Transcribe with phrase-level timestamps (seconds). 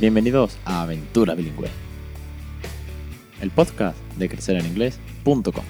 [0.00, 1.68] Bienvenidos a Aventura Bilingüe,
[3.40, 5.64] el podcast de crecereninglés.com.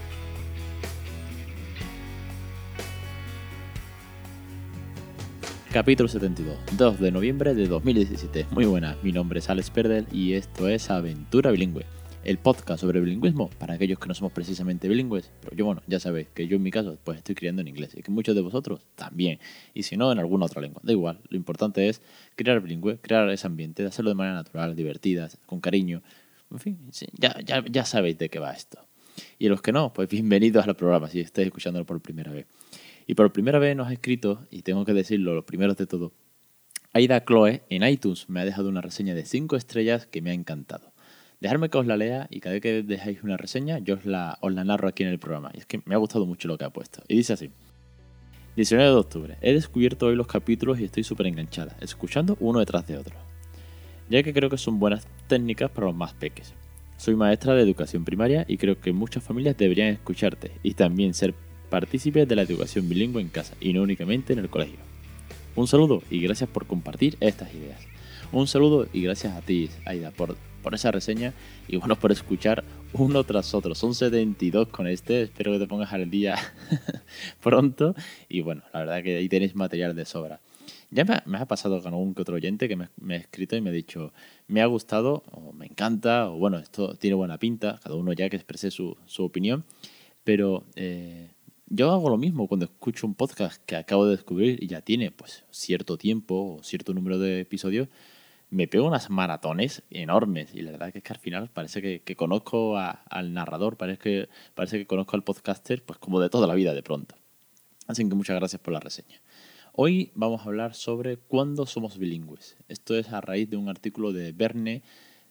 [5.73, 8.49] Capítulo 72, 2 de noviembre de 2017.
[8.51, 11.87] Muy buenas, mi nombre es Alex Perdel y esto es Aventura Bilingüe
[12.29, 15.33] el podcast sobre bilingüismo para aquellos que no somos precisamente bilingües.
[15.41, 17.95] Pero yo, bueno, ya sabéis que yo en mi caso pues estoy criando en inglés
[17.97, 19.39] y que muchos de vosotros también.
[19.73, 20.83] Y si no, en alguna otra lengua.
[20.85, 22.03] Da igual, lo importante es
[22.37, 26.03] crear bilingüe, crear ese ambiente, hacerlo de manera natural, divertida, con cariño.
[26.51, 26.79] En fin,
[27.15, 28.79] ya, ya, ya sabéis de qué va esto.
[29.39, 32.45] Y los que no, pues bienvenidos al programa si estáis escuchándolo por primera vez.
[33.07, 36.13] Y por primera vez nos ha escrito, y tengo que decirlo, los primeros de todo,
[36.93, 40.35] Aida Chloe en iTunes me ha dejado una reseña de 5 estrellas que me ha
[40.35, 40.93] encantado.
[41.41, 44.39] Dejadme que os la lea y cada vez que dejáis una reseña yo os la,
[44.41, 45.51] os la narro aquí en el programa.
[45.55, 47.03] Y es que me ha gustado mucho lo que ha puesto.
[47.07, 47.51] Y dice así.
[48.57, 49.37] 19 de octubre.
[49.41, 53.15] He descubierto hoy los capítulos y estoy súper enganchada, escuchando uno detrás de otro.
[54.11, 56.55] Ya que creo que son buenas técnicas para los más peques.
[56.97, 61.35] Soy maestra de educación primaria y creo que muchas familias deberían escucharte y también ser
[61.71, 64.79] partícipes de la educación bilingüe en casa y no únicamente en el colegio.
[65.55, 67.81] Un saludo y gracias por compartir estas ideas.
[68.33, 70.37] Un saludo y gracias a ti, Aida, por
[70.69, 71.33] por esa reseña
[71.67, 73.75] y bueno, por escuchar uno tras otro.
[73.75, 76.37] Son 72 con este, espero que te pongas al día
[77.43, 77.95] pronto
[78.29, 80.43] y bueno, la verdad que ahí tenéis material de sobra.
[80.91, 83.71] Ya me, ha pasado con algún que otro oyente que me, ha escrito y me
[83.71, 84.13] ha dicho,
[84.47, 88.29] me ha gustado, o me encanta, o bueno, esto tiene buena pinta, cada uno ya
[88.29, 89.65] que exprese su, opinión,
[90.23, 91.31] pero eh,
[91.67, 95.13] yo hago lo mismo cuando escucho un podcast que acabo de descubrir y ya tiene
[95.13, 97.89] pues cierto tiempo o cierto número de episodios,
[98.51, 102.79] me pego unas maratones enormes y la verdad es que al final parece que, conozco
[102.79, 106.75] al narrador, parece que, parece que conozco al podcaster pues como de toda la vida
[106.75, 107.15] de pronto.
[107.87, 109.21] Así que muchas gracias por la reseña.
[109.73, 112.57] Hoy vamos a hablar sobre cuándo somos bilingües.
[112.69, 114.83] Esto es a raíz de un artículo de Verne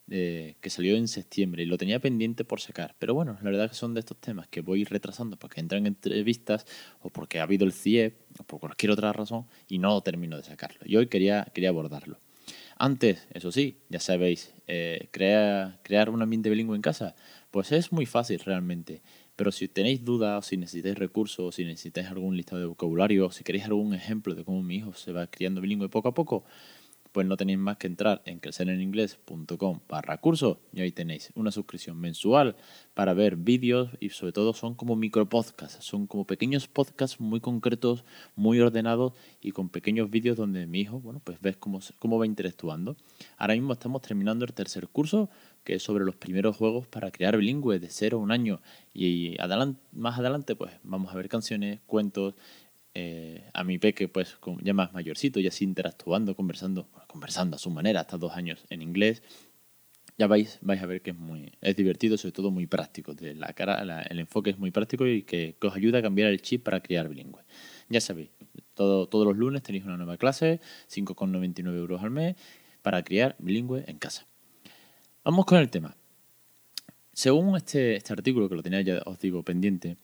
[0.09, 2.95] que salió en septiembre y lo tenía pendiente por sacar.
[2.97, 5.87] Pero bueno, la verdad que son de estos temas que voy retrasando porque entran en
[5.87, 6.65] entrevistas
[7.01, 10.43] o porque ha habido el CIE o por cualquier otra razón y no termino de
[10.43, 10.79] sacarlo.
[10.85, 12.17] Y hoy quería, quería abordarlo.
[12.79, 17.15] Antes, eso sí, ya sabéis, eh, crear un ambiente bilingüe en casa,
[17.49, 19.01] pues es muy fácil realmente.
[19.35, 23.65] Pero si tenéis dudas, si necesitáis recursos, si necesitáis algún listado de vocabulario, si queréis
[23.65, 26.43] algún ejemplo de cómo mi hijo se va criando bilingüe poco a poco,
[27.17, 31.99] pues no tenéis más que entrar en crecereninglés.com barra curso y ahí tenéis una suscripción
[31.99, 32.55] mensual
[32.93, 37.39] para ver vídeos y sobre todo son como micro podcasts, son como pequeños podcasts muy
[37.39, 42.19] concretos, muy ordenados y con pequeños vídeos donde mi hijo, bueno, pues ves cómo, cómo
[42.19, 42.95] va interactuando.
[43.37, 45.31] Ahora mismo estamos terminando el tercer curso
[45.63, 48.61] que es sobre los primeros juegos para crear bilingüe de cero a un año
[48.93, 49.35] y
[49.91, 52.35] más adelante pues vamos a ver canciones, cuentos,
[52.99, 57.69] eh, a mi peque, pues ya más mayorcito, ya así interactuando, conversando, conversando a su
[57.69, 59.21] manera, hasta dos años en inglés,
[60.17, 63.13] ya vais, vais a ver que es muy es divertido, sobre todo muy práctico.
[63.13, 66.41] De la cara, el enfoque es muy práctico y que, os ayuda a cambiar el
[66.41, 67.43] chip para criar bilingüe.
[67.87, 68.31] Ya sabéis,
[68.73, 70.59] todo, todos los lunes tenéis una nueva clase,
[70.89, 72.35] 5,99 euros al mes,
[72.81, 74.25] para criar bilingüe en casa.
[75.23, 75.95] Vamos con el tema.
[77.13, 79.97] Según este, este artículo, que lo tenía ya, os digo, pendiente,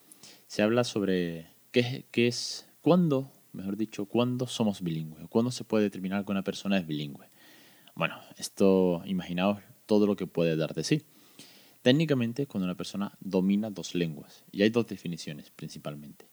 [0.46, 5.30] se habla sobre qué, qué es ¿Cuándo, mejor dicho, cuándo somos bilingües?
[5.30, 7.30] ¿Cuándo se puede determinar que una persona es bilingüe?
[7.96, 11.04] Bueno, esto, imaginaos todo lo que puede dar de sí.
[11.82, 16.28] Técnicamente, cuando una persona domina dos lenguas, y hay dos definiciones principalmente.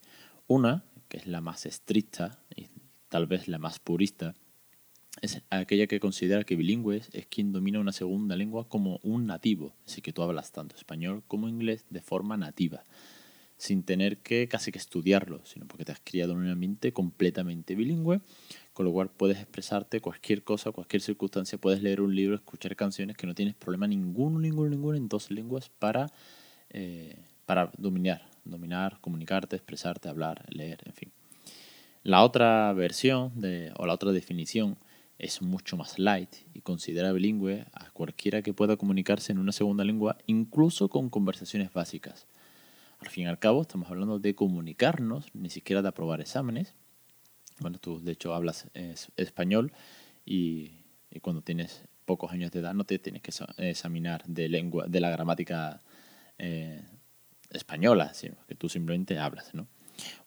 [0.48, 2.66] Una, que es la más estricta y
[3.08, 4.34] tal vez la más purista,
[5.22, 9.76] es aquella que considera que bilingüe es quien domina una segunda lengua como un nativo,
[9.86, 12.82] así que tú hablas tanto español como inglés de forma nativa
[13.60, 17.74] sin tener que casi que estudiarlo, sino porque te has criado en un ambiente completamente
[17.74, 18.22] bilingüe,
[18.72, 23.18] con lo cual puedes expresarte cualquier cosa, cualquier circunstancia, puedes leer un libro, escuchar canciones
[23.18, 26.06] que no tienes problema ninguno, ninguno, ninguno en dos lenguas para,
[26.70, 31.12] eh, para dominar, dominar, comunicarte, expresarte, hablar, leer, en fin.
[32.02, 34.78] La otra versión de, o la otra definición
[35.18, 39.84] es mucho más light y considera bilingüe a cualquiera que pueda comunicarse en una segunda
[39.84, 42.26] lengua, incluso con conversaciones básicas.
[43.00, 46.74] Al fin y al cabo, estamos hablando de comunicarnos, ni siquiera de aprobar exámenes.
[47.58, 48.68] Bueno, tú de hecho hablas
[49.16, 49.72] español
[50.24, 50.72] y,
[51.22, 55.10] cuando tienes pocos años de edad no te tienes que examinar de lengua, de la
[55.10, 55.80] gramática
[56.38, 56.82] eh,
[57.50, 59.66] española, sino que tú simplemente hablas, ¿no?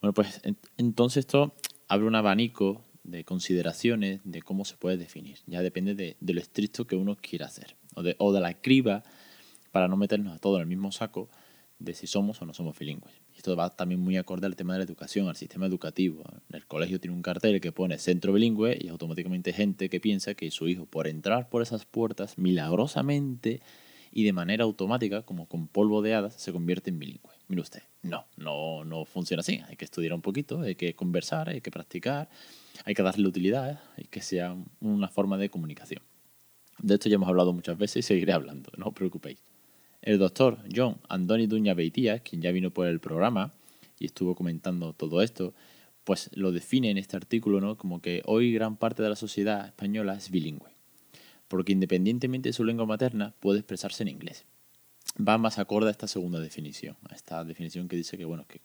[0.01, 0.41] Bueno, pues
[0.77, 1.55] entonces esto
[1.87, 5.39] abre un abanico de consideraciones de cómo se puede definir.
[5.45, 9.03] Ya depende de, lo estricto que uno quiera hacer o de, o de la criba
[9.71, 11.29] para no meternos a todo en el mismo saco
[11.79, 13.13] de si somos o no somos bilingües.
[13.35, 16.23] Esto va también muy acorde al tema de la educación, al sistema educativo.
[16.51, 20.49] El colegio tiene un cartel que pone centro bilingüe y automáticamente gente que piensa que
[20.51, 23.61] su hijo, por entrar por esas puertas, milagrosamente
[24.11, 27.31] y de manera automática, como con polvo de hadas, se convierte en bilingüe.
[27.47, 29.61] Mire usted, no, no, no funciona así.
[29.67, 32.29] Hay que estudiar un poquito, hay que conversar, hay que practicar,
[32.85, 36.03] hay que darle utilidad y que sea una forma de comunicación.
[36.77, 39.39] De esto ya hemos hablado muchas veces y seguiré hablando, no os preocupéis.
[40.03, 43.53] El doctor John Andoni Duña Beitia, quien ya vino por el programa
[43.97, 45.53] y estuvo comentando todo esto,
[46.03, 47.77] pues lo define en este artículo ¿no?
[47.77, 50.75] como que hoy gran parte de la sociedad española es bilingüe,
[51.47, 54.43] porque independientemente de su lengua materna puede expresarse en inglés.
[55.17, 58.59] Va más acorde a esta segunda definición, a esta definición que dice que, bueno, que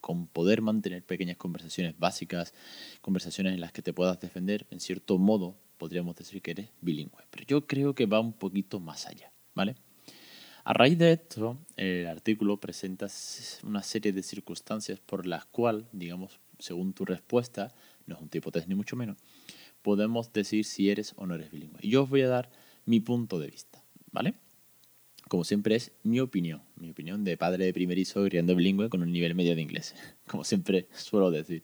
[0.00, 2.54] con poder mantener pequeñas conversaciones básicas,
[3.02, 7.24] conversaciones en las que te puedas defender, en cierto modo podríamos decir que eres bilingüe.
[7.30, 9.74] Pero yo creo que va un poquito más allá, ¿vale?
[10.68, 13.06] A raíz de esto, el artículo presenta
[13.62, 17.72] una serie de circunstancias por las cuales, digamos, según tu respuesta,
[18.04, 19.16] no es un tipo test ni mucho menos,
[19.80, 21.78] podemos decir si eres o no eres bilingüe.
[21.80, 22.50] Y yo os voy a dar
[22.84, 23.82] mi punto de vista,
[24.12, 24.34] ¿vale?
[25.28, 29.10] Como siempre es mi opinión, mi opinión de padre de primerizo criando bilingüe con un
[29.10, 29.94] nivel medio de inglés,
[30.28, 31.62] como siempre suelo decir.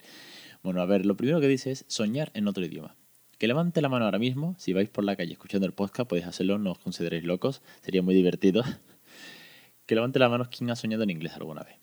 [0.63, 2.97] Bueno, a ver, lo primero que dice es soñar en otro idioma.
[3.37, 6.27] Que levante la mano ahora mismo, si vais por la calle escuchando el podcast podéis
[6.27, 8.63] hacerlo, no os consideréis locos, sería muy divertido.
[9.87, 11.77] Que levante la mano quien ha soñado en inglés alguna vez.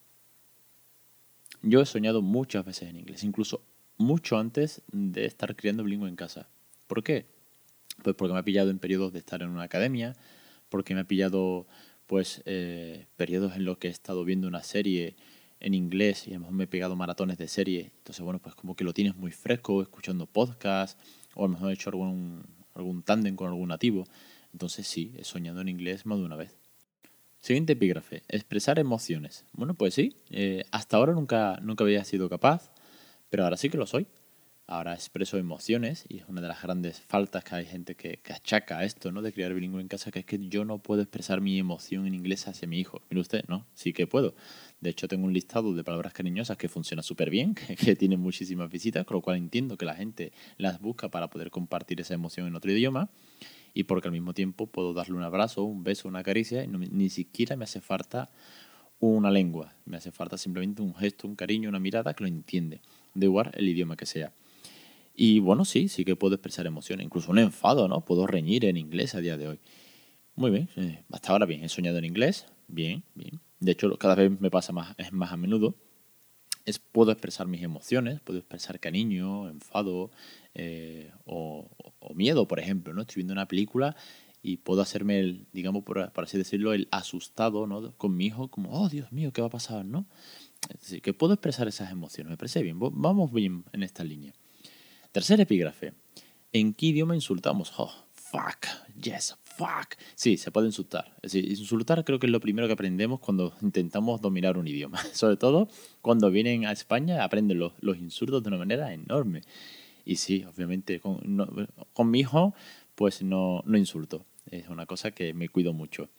[1.62, 3.62] Yo he soñado muchas veces en inglés, incluso
[3.98, 6.50] mucho antes de estar criando bilingüe en casa.
[6.88, 7.28] ¿Por qué?
[8.04, 10.16] Pues porque me ha pillado en periodos de estar en una academia,
[10.70, 11.68] porque me ha pillado
[12.08, 15.16] pues eh, periodos en los que he estado viendo una serie
[15.62, 17.92] en inglés y a lo mejor me he pegado maratones de serie.
[18.00, 21.00] Entonces, bueno, pues como que lo tienes muy fresco, escuchando podcast,
[21.36, 22.44] o a lo mejor he hecho algún,
[22.74, 24.06] algún tándem con algún nativo.
[24.52, 26.58] Entonces sí, he soñado en inglés más de una vez.
[27.42, 28.22] Siguiente epígrafe.
[28.28, 29.46] Expresar emociones.
[29.54, 30.16] Bueno, pues sí.
[30.30, 32.72] Eh, hasta ahora nunca, nunca había sido capaz,
[33.32, 34.06] pero ahora sí que lo soy.
[34.68, 38.32] Ahora expreso emociones y es una de las grandes faltas que hay gente que, que
[38.32, 39.24] achaca a esto, ¿no?
[39.24, 42.14] De criar bilingüe en casa, que es que yo no puedo expresar mi emoción en
[42.14, 43.02] inglés hacia mi hijo.
[43.10, 43.66] Mire usted, ¿no?
[43.74, 44.36] Sí que puedo.
[44.80, 48.18] De hecho, tengo un listado de palabras cariñosas que funciona súper bien, que, que tiene
[48.18, 52.14] muchísimas visitas, con lo cual entiendo que la gente las busca para poder compartir esa
[52.14, 53.10] emoción en otro idioma
[53.74, 57.10] y porque al mismo tiempo puedo darle un abrazo, un beso, una caricia y ni
[57.10, 58.30] siquiera me hace falta
[59.00, 62.82] una lengua, me hace falta simplemente un gesto, un cariño, una mirada que lo entiende,
[63.16, 64.32] de igual el idioma que sea.
[65.16, 68.06] Y bueno, sí, sí que puedo expresar emociones, incluso un enfado, ¿no?
[68.06, 69.60] Puedo reñir en inglés a día de hoy.
[70.36, 73.40] Muy bien, eh, hasta ahora bien, he soñado en inglés, bien, bien.
[73.60, 75.76] De hecho, cada vez me pasa más, es más a menudo.
[76.66, 80.12] Es, puedo expresar mis emociones, puedo expresar cariño, enfado,
[80.54, 81.70] eh, o,
[82.14, 83.02] miedo, por ejemplo, ¿no?
[83.02, 83.96] Estoy viendo una película
[84.44, 87.96] y puedo hacerme, el, digamos, por, así decirlo, el asustado, ¿no?
[87.98, 90.06] Con mi hijo, como, oh, Dios mío, ¿qué va a pasar, no?
[90.70, 94.34] Es decir, que puedo expresar esas emociones, me parece bien, vamos bien en esta línea.
[95.12, 95.94] Tercer epígrafe.
[96.54, 97.74] ¿En qué idioma insultamos?
[97.78, 98.68] Oh, fuck,
[99.02, 99.96] yes, fuck.
[100.16, 101.16] Sí, se puede insultar.
[101.24, 105.00] Insultar creo que es lo primero que aprendemos cuando intentamos dominar un idioma.
[105.14, 105.68] Sobre todo
[106.02, 109.42] cuando vienen a España aprenden los, insultos de una manera enorme.
[110.06, 112.56] Y sí, obviamente, con, con mi hijo,
[112.96, 114.26] pues no, no insulto.
[114.50, 116.10] Es una cosa que me cuido mucho.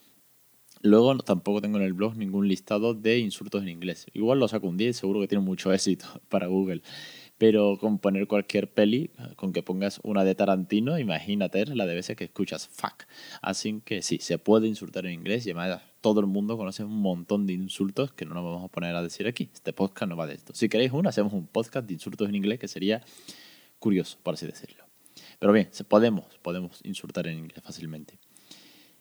[0.83, 4.07] Luego tampoco tengo en el blog ningún listado de insultos en inglés.
[4.15, 6.83] Igual lo saco un día y seguro que tiene mucho éxito para Google.
[7.43, 12.17] Pero con poner cualquier peli, con que pongas una de Tarantino, imagínate la de veces
[12.17, 13.03] que escuchas fuck.
[13.41, 17.01] Así que sí, se puede insultar en inglés y además todo el mundo conoce un
[17.01, 19.51] montón de insultos que no nos vamos a poner a decir aquí.
[19.53, 20.55] Este podcast no va de esto.
[20.55, 23.03] Si queréis uno, hacemos un podcast de insultos en inglés que sería
[23.81, 24.85] curioso, por así decirlo.
[25.41, 28.19] Pero bien, podemos, podemos insultar en inglés fácilmente.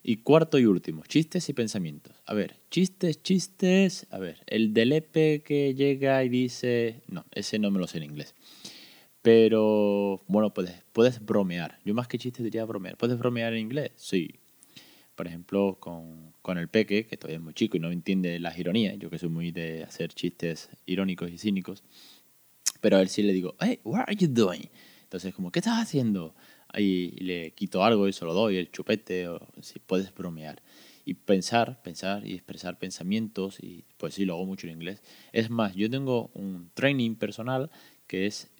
[0.03, 2.15] Y cuarto y último, chistes y pensamientos.
[2.25, 4.07] A ver, chistes, chistes.
[4.09, 7.01] A ver, el del Epe que llega y dice.
[7.07, 8.33] No, ese no me lo sé en inglés.
[9.21, 11.79] Pero bueno, puedes, puedes bromear.
[11.85, 12.97] Yo más que chistes diría bromear.
[12.97, 13.91] ¿Puedes bromear en inglés?
[13.95, 14.39] Sí.
[15.15, 18.57] Por ejemplo, con, con el Peque, que todavía es muy chico y no entiende las
[18.57, 18.97] ironías.
[18.97, 21.83] Yo que soy muy de hacer chistes irónicos y cínicos.
[22.79, 24.67] Pero a él sí le digo, hey, what are you doing?
[25.03, 26.33] Entonces, como, ¿qué estás haciendo?
[26.77, 30.61] Y le quito algo y se lo doy, el chupete, o si puedes bromear.
[31.03, 35.01] Y pensar, pensar y expresar pensamientos, y pues sí, lo hago mucho en inglés.
[35.33, 37.71] Es más, yo tengo un training personal
[38.07, 38.51] que es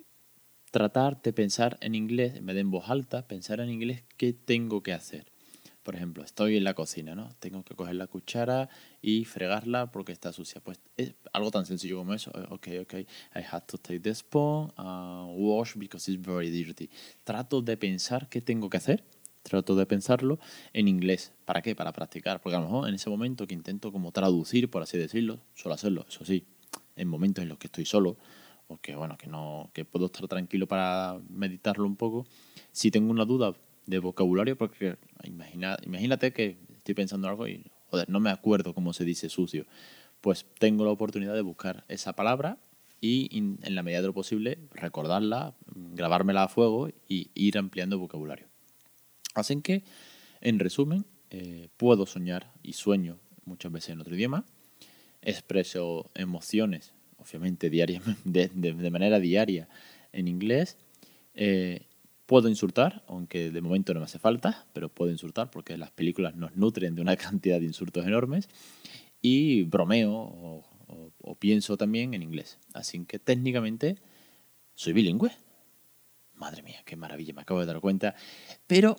[0.71, 4.81] tratar de pensar en inglés, en vez en voz alta, pensar en inglés qué tengo
[4.81, 5.30] que hacer.
[5.83, 7.29] Por ejemplo, estoy en la cocina, ¿no?
[7.39, 8.69] Tengo que coger la cuchara
[9.01, 10.61] y fregarla porque está sucia.
[10.61, 12.31] Pues es algo tan sencillo como eso.
[12.35, 12.93] Eh, ok, ok.
[13.35, 16.89] I have to take the spoon wash because it's very dirty.
[17.23, 19.03] Trato de pensar qué tengo que hacer
[19.43, 20.39] trato de pensarlo
[20.73, 21.33] en inglés.
[21.45, 21.75] ¿Para qué?
[21.75, 22.41] Para practicar.
[22.41, 25.75] Porque a lo mejor en ese momento que intento como traducir, por así decirlo, suelo
[25.75, 26.45] hacerlo, eso sí,
[26.95, 28.17] en momentos en los que estoy solo,
[28.67, 32.25] o que bueno, que no, que puedo estar tranquilo para meditarlo un poco.
[32.71, 33.55] Si tengo una duda
[33.91, 37.63] de vocabulario, porque imagina, imagínate que estoy pensando en algo y
[38.07, 39.67] no me acuerdo cómo se dice sucio.
[40.21, 42.57] Pues tengo la oportunidad de buscar esa palabra
[42.99, 48.47] y en la medida de lo posible recordarla, grabármela a fuego y ir ampliando vocabulario.
[49.33, 49.83] Así que,
[50.41, 54.45] en resumen, eh, puedo soñar y sueño muchas veces en otro idioma,
[55.21, 59.69] expreso emociones, obviamente diariamente, de, manera diaria
[60.11, 60.77] en inglés,
[61.33, 61.87] eh,
[62.31, 66.33] puedo insultar, aunque de momento no me hace falta, pero puedo insultar porque las películas
[66.33, 68.47] nos nutren de una cantidad de insultos enormes,
[69.21, 70.63] y bromeo
[71.19, 72.57] o pienso también en inglés.
[72.73, 73.97] Así que técnicamente
[74.75, 75.33] soy bilingüe.
[76.35, 78.15] Madre mía, qué maravilla, me acabo de dar cuenta.
[78.65, 78.95] Pero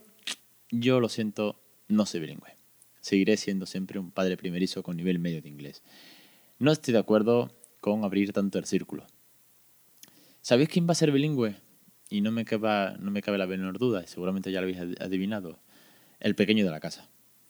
[0.70, 1.58] yo lo siento,
[1.88, 2.54] no soy bilingüe.
[3.00, 5.82] Seguiré siendo siempre un padre primerizo con nivel medio de inglés.
[6.58, 9.06] No estoy de acuerdo con abrir tanto el círculo.
[10.42, 11.56] ¿Sabéis quién va a ser bilingüe?
[12.12, 15.00] Y no me, cabe, no me cabe la menor duda, y seguramente ya lo habéis
[15.00, 15.58] adivinado.
[16.20, 17.08] El pequeño de la casa.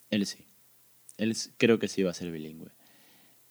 [0.08, 0.46] Él sí.
[1.18, 2.70] Él creo que sí va a ser bilingüe.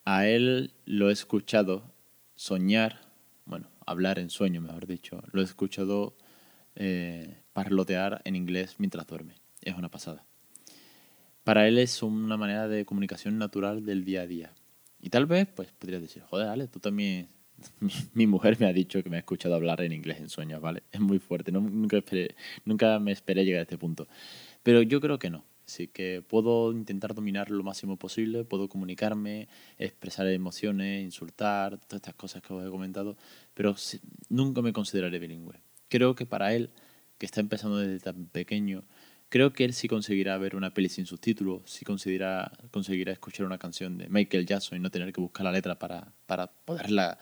[0.06, 1.92] A él lo he escuchado
[2.34, 3.02] soñar,
[3.44, 5.22] bueno, hablar en sueño, mejor dicho.
[5.32, 6.16] Lo he escuchado
[6.76, 9.34] eh, parlotear en inglés mientras duerme.
[9.60, 10.24] Es una pasada.
[11.44, 14.54] Para él es una manera de comunicación natural del día a día.
[14.98, 17.28] Y tal vez, pues, podrías decir, joder, Ale, tú también...
[18.14, 20.82] Mi, mujer me ha dicho que me ha escuchado hablar en inglés en sueños, ¿vale?
[20.92, 21.52] Es muy fuerte.
[21.52, 22.02] nunca,
[22.64, 24.08] nunca me esperé llegar a este punto.
[24.62, 25.44] Pero yo creo que no.
[25.66, 32.14] Así que puedo intentar dominar lo máximo posible, puedo comunicarme, expresar emociones, insultar, todas estas
[32.14, 33.16] cosas que os he comentado,
[33.54, 33.74] pero
[34.28, 35.60] nunca me consideraré bilingüe.
[35.88, 36.70] Creo que para él,
[37.16, 38.84] que está empezando desde tan pequeño,
[39.28, 43.56] creo que él sí conseguirá ver una peli sin subtítulos, sí conseguirá, conseguirá escuchar una
[43.56, 47.18] canción de Michael Jackson y no tener que buscar la letra para, para poderla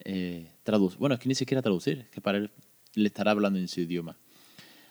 [0.00, 0.98] eh, traducir.
[0.98, 2.50] Bueno, es que ni siquiera traducir, que para él
[2.94, 4.16] le estará hablando en su idioma.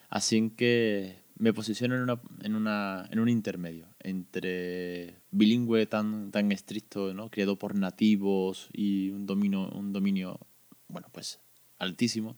[0.09, 6.51] Así que me posiciono en, una, en, una, en un intermedio entre bilingüe tan, tan
[6.51, 7.29] estricto, ¿no?
[7.29, 10.39] criado por nativos y un dominio, un dominio,
[10.87, 11.39] bueno, pues
[11.79, 12.37] altísimo,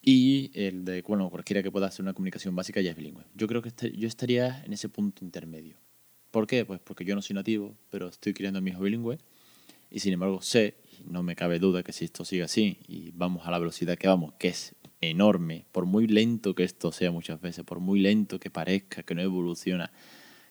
[0.00, 3.24] y el de, bueno, cualquiera que pueda hacer una comunicación básica ya es bilingüe.
[3.34, 5.76] Yo creo que este, yo estaría en ese punto intermedio.
[6.32, 6.64] ¿Por qué?
[6.64, 9.18] Pues porque yo no soy nativo, pero estoy criando a mi hijo bilingüe,
[9.90, 13.46] y sin embargo sé, no me cabe duda que si esto sigue así, y vamos
[13.46, 17.40] a la velocidad que vamos, que es enorme, por muy lento que esto sea muchas
[17.40, 19.92] veces, por muy lento que parezca que no evoluciona,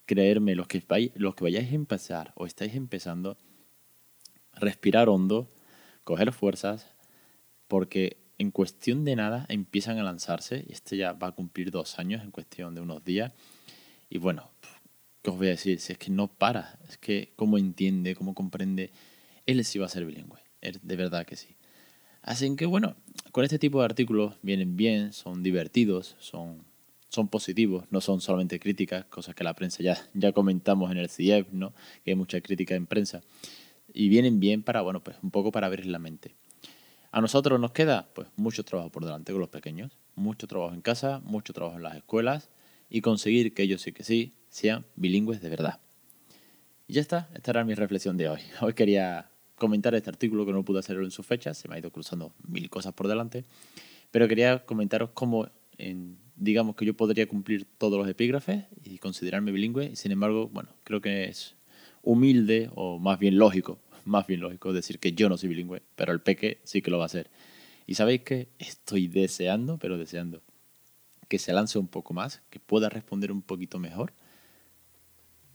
[0.06, 0.84] creerme, los que,
[1.16, 3.38] los que vayáis a empezar o estáis empezando,
[4.54, 5.54] respirar hondo,
[6.04, 6.94] coger fuerzas,
[7.68, 11.98] porque en cuestión de nada empiezan a lanzarse, y este ya va a cumplir dos
[12.00, 13.32] años en cuestión de unos días,
[14.10, 14.52] y bueno,
[15.22, 15.80] ¿qué os voy a decir?
[15.80, 18.92] Si es que no para, es que cómo entiende, cómo comprende,
[19.46, 21.58] él sí va a ser bilingüe, de verdad que sí.
[22.22, 22.96] Así que bueno,
[23.32, 26.64] con este tipo de artículos vienen bien, son divertidos, son,
[27.10, 31.10] son positivos, no son solamente críticas, cosas que la prensa ya, ya comentamos en el
[31.10, 31.74] CIEP, ¿no?
[32.04, 33.22] que hay mucha crítica en prensa.
[33.94, 36.36] Y vienen bien para, bueno, pues un poco para abrir la mente.
[37.12, 40.82] A nosotros nos queda pues mucho trabajo por delante con los pequeños, mucho trabajo en
[40.82, 42.50] casa, mucho trabajo en las escuelas
[42.90, 45.80] y conseguir que ellos sí que sí sean bilingües de verdad.
[46.88, 48.40] Y ya está, esta era mi reflexión de hoy.
[48.62, 49.31] Hoy quería
[49.62, 52.34] comentar este artículo que no pude hacerlo en su fecha, se me ha ido cruzando
[52.48, 53.46] mil cosas por delante,
[54.10, 59.52] pero quería comentaros cómo, en, digamos que yo podría cumplir todos los epígrafes y considerarme
[59.52, 61.54] bilingüe, y sin embargo, bueno, creo que es
[62.02, 66.12] humilde o más bien lógico, más bien lógico decir que yo no soy bilingüe, pero
[66.12, 67.30] el peque sí que lo va a hacer.
[67.86, 70.42] Y sabéis que estoy deseando, pero deseando,
[71.28, 74.12] que se lance un poco más, que pueda responder un poquito mejor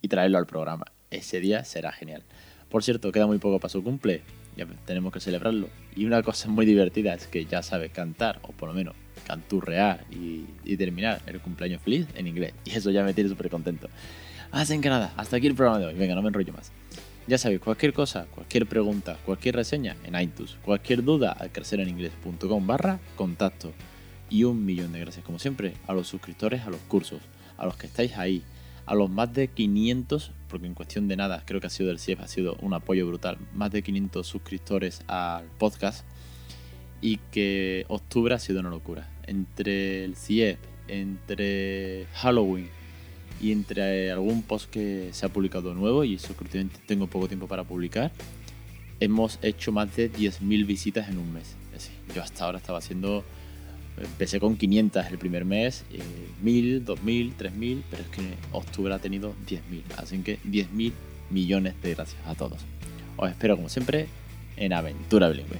[0.01, 0.85] y traerlo al programa.
[1.11, 2.23] Ese día será genial.
[2.69, 4.21] Por cierto, queda muy poco para su cumple,
[4.57, 5.69] ya tenemos que celebrarlo.
[5.95, 8.95] Y una cosa muy divertida es que ya sabe cantar, o por lo menos
[9.25, 12.53] canturrear y, terminar el cumpleaños feliz en inglés.
[12.65, 13.89] Y eso ya me tiene súper contento.
[14.51, 15.95] Así que nada, hasta aquí el programa de hoy.
[15.95, 16.71] Venga, no me enrollo más.
[17.27, 22.99] Ya sabéis, cualquier cosa, cualquier pregunta, cualquier reseña en iTunes, cualquier duda al crecereninglés.com barra
[23.15, 23.73] contacto.
[24.29, 27.19] Y un millón de gracias como siempre a los suscriptores a los cursos,
[27.57, 28.43] a los que estáis ahí,
[28.87, 31.99] a los más de 500, porque en cuestión de nada creo que ha sido del
[31.99, 36.05] CIEF, ha sido un apoyo brutal, más de 500 suscriptores al podcast
[37.01, 39.09] y que octubre ha sido una locura.
[39.27, 42.69] Entre el CIEF, entre Halloween
[43.41, 46.33] y entre algún post que se ha publicado nuevo y eso
[46.85, 48.13] tengo poco tiempo para publicar,
[49.01, 51.57] hemos hecho más de 10.000 visitas en un mes.
[51.75, 53.25] Es decir, yo hasta ahora estaba haciendo
[53.97, 55.85] empecé con 500 el primer mes,
[56.41, 59.81] 1000, 2000, 3000, pero es que octubre ha tenido 10.000.
[59.97, 60.93] Así que 10.000
[61.29, 62.59] millones de gracias a todos.
[63.17, 64.07] Os espero como siempre
[64.55, 65.59] en Aventura Bilingüe.